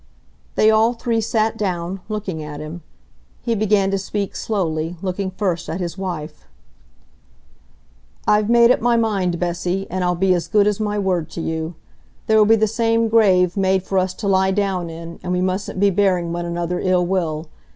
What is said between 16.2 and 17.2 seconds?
one another ill